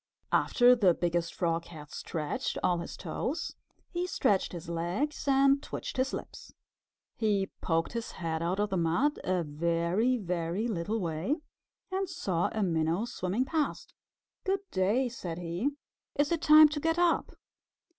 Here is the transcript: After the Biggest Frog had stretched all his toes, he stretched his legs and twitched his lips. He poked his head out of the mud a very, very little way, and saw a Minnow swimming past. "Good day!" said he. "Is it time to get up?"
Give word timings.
After 0.31 0.75
the 0.75 0.95
Biggest 0.95 1.31
Frog 1.31 1.65
had 1.65 1.91
stretched 1.91 2.57
all 2.63 2.79
his 2.79 2.97
toes, 2.97 3.53
he 3.91 4.07
stretched 4.07 4.51
his 4.51 4.67
legs 4.67 5.27
and 5.27 5.61
twitched 5.61 5.97
his 5.97 6.11
lips. 6.11 6.55
He 7.15 7.51
poked 7.61 7.93
his 7.93 8.13
head 8.13 8.41
out 8.41 8.59
of 8.59 8.71
the 8.71 8.77
mud 8.77 9.19
a 9.23 9.43
very, 9.43 10.17
very 10.17 10.67
little 10.67 10.99
way, 10.99 11.35
and 11.91 12.09
saw 12.09 12.49
a 12.51 12.63
Minnow 12.63 13.05
swimming 13.05 13.45
past. 13.45 13.93
"Good 14.43 14.61
day!" 14.71 15.07
said 15.07 15.37
he. 15.37 15.69
"Is 16.15 16.31
it 16.31 16.41
time 16.41 16.67
to 16.69 16.79
get 16.79 16.97
up?" 16.97 17.33